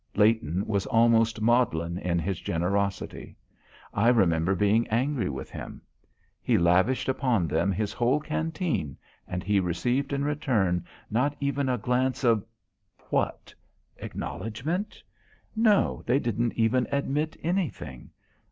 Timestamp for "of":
12.23-12.43